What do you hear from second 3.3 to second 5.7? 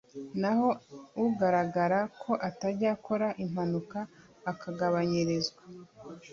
impanuka akagabanyirizwa